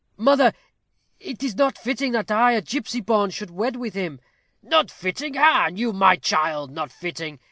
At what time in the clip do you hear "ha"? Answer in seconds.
5.35-5.65